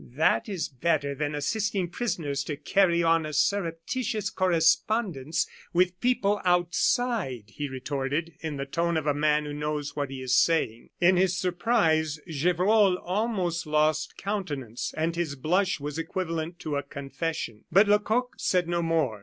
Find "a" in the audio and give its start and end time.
3.23-3.33, 9.05-9.13, 16.77-16.81